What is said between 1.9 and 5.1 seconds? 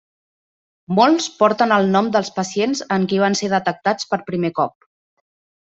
nom dels pacients en qui van ser detectats per primer cop.